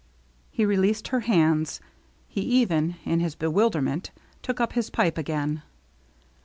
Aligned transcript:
He 0.49 0.65
released 0.65 1.09
her 1.09 1.19
hands. 1.19 1.79
He 2.27 2.41
even, 2.41 2.95
in 3.05 3.19
his 3.19 3.35
bewilderment, 3.35 4.09
took 4.41 4.59
up 4.59 4.73
his 4.73 4.89
pipe 4.89 5.15
again. 5.15 5.61